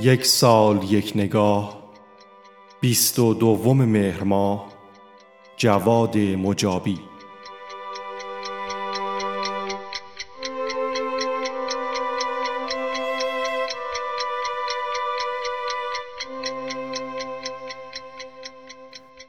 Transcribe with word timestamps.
یک 0.00 0.26
سال 0.26 0.92
یک 0.92 1.12
نگاه 1.14 1.82
بیست 2.80 3.18
و 3.18 3.34
دوم 3.34 3.84
مهر 3.84 4.22
ماه 4.22 4.72
جواد 5.56 6.18
مجابی. 6.18 6.98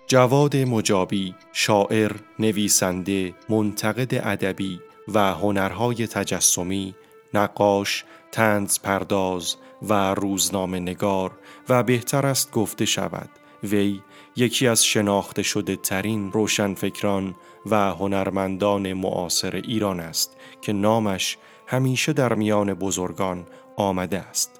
جواد 0.07 0.57
مجابی 0.57 1.35
شاعر، 1.53 2.11
نویسنده، 2.39 3.33
منتقد 3.49 4.13
ادبی 4.13 4.79
و 5.07 5.33
هنرهای 5.33 6.07
تجسمی، 6.07 6.95
نقاش، 7.33 8.05
تنز 8.31 8.79
پرداز 8.79 9.55
و 9.81 10.13
روزنامه 10.13 10.79
نگار 10.79 11.31
و 11.69 11.83
بهتر 11.83 12.25
است 12.25 12.51
گفته 12.51 12.85
شود. 12.85 13.29
وی 13.63 14.01
یکی 14.35 14.67
از 14.67 14.85
شناخته 14.85 15.43
شده 15.43 15.75
ترین 15.75 16.31
روشنفکران 16.31 17.35
و 17.65 17.75
هنرمندان 17.75 18.93
معاصر 18.93 19.55
ایران 19.55 19.99
است 19.99 20.37
که 20.61 20.73
نامش 20.73 21.37
همیشه 21.67 22.13
در 22.13 22.33
میان 22.33 22.73
بزرگان 22.73 23.45
آمده 23.77 24.19
است. 24.19 24.59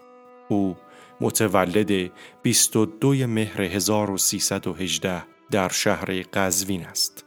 او 0.49 0.75
متولد 1.21 2.11
22 2.41 3.27
مهر 3.27 3.61
1318 3.61 5.23
در 5.51 5.69
شهر 5.69 6.21
قزوین 6.33 6.85
است. 6.85 7.25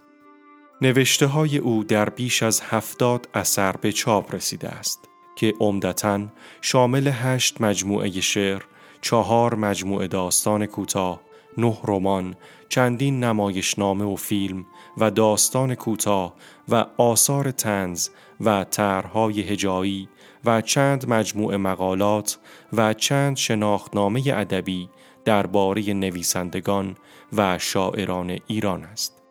نوشته 0.80 1.26
های 1.26 1.58
او 1.58 1.84
در 1.84 2.08
بیش 2.08 2.42
از 2.42 2.60
هفتاد 2.60 3.28
اثر 3.34 3.72
به 3.72 3.92
چاپ 3.92 4.34
رسیده 4.34 4.68
است. 4.68 5.08
که 5.36 5.54
عمدتا 5.60 6.26
شامل 6.60 7.08
هشت 7.12 7.60
مجموعه 7.60 8.20
شعر، 8.20 8.62
چهار 9.00 9.54
مجموعه 9.54 10.06
داستان 10.06 10.66
کوتاه، 10.66 11.20
نه 11.58 11.78
رمان، 11.84 12.34
چندین 12.68 13.24
نمایشنامه 13.24 14.04
و 14.04 14.16
فیلم 14.16 14.66
و 14.98 15.10
داستان 15.10 15.74
کوتاه 15.74 16.34
و 16.68 16.86
آثار 16.98 17.50
تنز 17.50 18.08
و 18.40 18.64
طرحهای 18.64 19.40
هجایی 19.40 20.08
و 20.44 20.60
چند 20.60 21.08
مجموعه 21.08 21.56
مقالات 21.56 22.38
و 22.72 22.94
چند 22.94 23.36
شناختنامه 23.36 24.22
ادبی 24.26 24.88
درباره 25.24 25.94
نویسندگان 25.94 26.96
و 27.32 27.58
شاعران 27.58 28.38
ایران 28.46 28.84
است. 28.84 29.22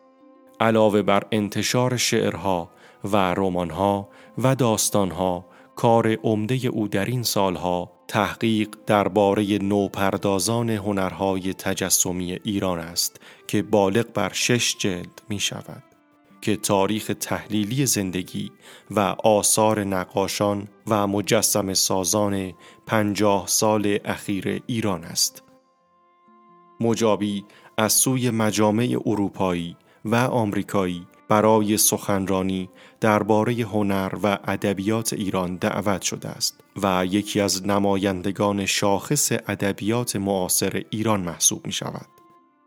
علاوه 0.60 1.02
بر 1.02 1.22
انتشار 1.32 1.96
شعرها 1.96 2.70
و 3.04 3.16
رمانها 3.16 4.08
و 4.38 4.54
داستانها 4.54 5.44
کار 5.76 6.14
عمده 6.14 6.54
او 6.54 6.88
در 6.88 7.04
این 7.04 7.22
سالها 7.22 7.92
تحقیق 8.08 8.68
درباره 8.86 9.58
نوپردازان 9.58 10.70
هنرهای 10.70 11.54
تجسمی 11.54 12.38
ایران 12.44 12.78
است 12.78 13.20
که 13.46 13.62
بالغ 13.62 14.12
بر 14.12 14.32
شش 14.32 14.76
جلد 14.78 15.22
می 15.28 15.40
شود 15.40 15.82
که 16.40 16.56
تاریخ 16.56 17.10
تحلیلی 17.20 17.86
زندگی 17.86 18.52
و 18.90 19.00
آثار 19.24 19.84
نقاشان 19.84 20.68
و 20.86 21.06
مجسم 21.06 21.74
سازان 21.74 22.52
پنجاه 22.86 23.46
سال 23.46 23.98
اخیر 24.04 24.62
ایران 24.66 25.04
است. 25.04 25.42
مجابی 26.80 27.44
از 27.78 27.92
سوی 27.92 28.30
مجامع 28.30 28.98
اروپایی 29.06 29.76
و 30.04 30.14
آمریکایی 30.14 31.06
برای 31.28 31.76
سخنرانی 31.76 32.68
درباره 33.00 33.54
هنر 33.54 34.12
و 34.22 34.38
ادبیات 34.44 35.12
ایران 35.12 35.56
دعوت 35.56 36.02
شده 36.02 36.28
است 36.28 36.60
و 36.82 37.06
یکی 37.06 37.40
از 37.40 37.66
نمایندگان 37.66 38.66
شاخص 38.66 39.32
ادبیات 39.32 40.16
معاصر 40.16 40.82
ایران 40.90 41.20
محسوب 41.20 41.66
می 41.66 41.72
شود. 41.72 42.06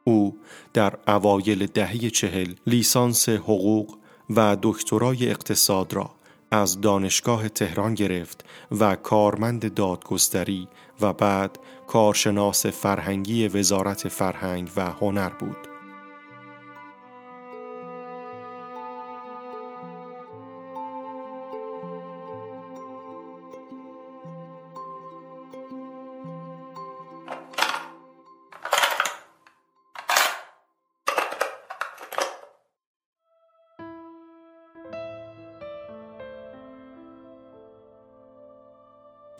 او 0.04 0.38
در 0.74 0.94
اوایل 1.08 1.66
دهه 1.66 2.10
چهل 2.10 2.54
لیسانس 2.68 3.30
حقوق 3.30 3.98
و 4.30 4.58
دکترای 4.62 5.30
اقتصاد 5.30 5.94
را 5.94 6.12
از 6.52 6.82
دانشگاه 6.82 7.50
تهران 7.50 7.94
گرفت 7.94 8.46
و 8.80 8.96
کارمند 8.96 9.74
دادگستری 9.74 10.68
و 11.02 11.14
بعد 11.14 11.60
کارشناس 11.88 12.66
فرهنگی 12.66 13.48
وزارت 13.48 14.08
فرهنگ 14.08 14.70
و 14.76 14.92
هنر 14.92 15.30
بود. 15.30 15.79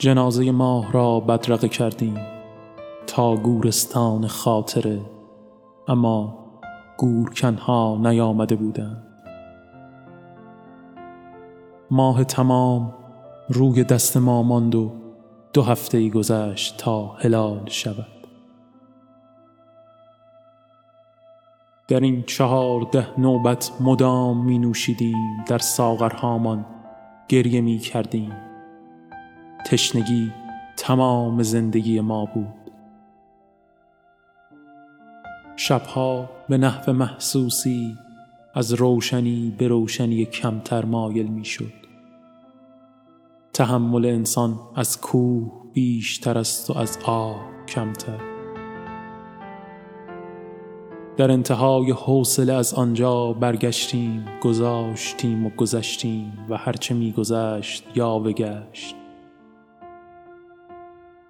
جنازه 0.02 0.52
ماه 0.52 0.92
را 0.92 1.20
بدرقه 1.20 1.68
کردیم 1.68 2.18
تا 3.08 3.36
گورستان 3.36 4.28
خاطره 4.28 5.02
اما 5.88 6.40
گورکنها 6.98 7.98
نیامده 8.02 8.56
بودند. 8.56 9.04
ماه 11.92 12.24
تمام 12.24 12.94
روی 13.50 13.84
دست 13.84 14.18
ما 14.18 14.44
ماند 14.44 14.76
و 14.76 14.92
دو 15.54 15.62
هفته 15.62 16.10
گذشت 16.10 16.78
تا 16.78 17.06
هلال 17.08 17.66
شود. 17.70 18.28
در 21.88 22.00
این 22.00 22.24
چهارده 22.24 23.08
نوبت 23.20 23.72
مدام 23.80 24.46
می 24.46 24.60
نوشیدیم 24.60 25.44
در 25.48 25.58
ساغرهامان 25.58 26.66
گریه 27.30 27.62
می 27.62 27.78
کردیم 27.78 28.49
تشنگی 29.66 30.32
تمام 30.78 31.44
زندگی 31.44 32.00
ما 32.00 32.26
بود. 32.26 32.72
شبها 35.56 36.30
به 36.50 36.58
نحو 36.58 36.94
محسوسی 36.94 37.96
از 38.54 38.74
روشنی 38.74 39.56
به 39.58 39.68
روشنی 39.68 40.26
کمتر 40.26 40.86
مایل 40.86 41.28
می 41.28 41.46
شد 41.46 41.74
تحمل 43.54 44.06
انسان 44.06 44.60
از 44.76 45.02
کوه 45.02 45.52
بیشتر 45.74 46.38
است 46.38 46.70
و 46.70 46.78
از 46.78 47.00
آب 47.06 47.36
کمتر. 47.68 48.20
در 51.18 51.32
انتهای 51.32 51.92
حوصله 51.92 52.54
از 52.54 52.74
آنجا 52.74 53.34
برگشتیم 53.34 54.26
گذاشتیم 54.42 55.46
و 55.46 55.50
گذشتیم 55.50 56.46
و 56.50 56.58
هرچه 56.58 56.94
میگذشت 56.94 57.84
یا 57.96 58.20
بگشت. 58.20 58.99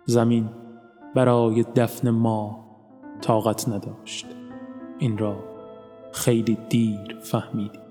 زمین 0.09 0.49
برای 1.15 1.63
دفن 1.63 2.09
ما 2.09 2.65
طاقت 3.21 3.69
نداشت. 3.69 4.25
این 4.99 5.17
را 5.17 5.35
خیلی 6.13 6.57
دیر 6.69 7.17
فهمیدیم. 7.21 7.81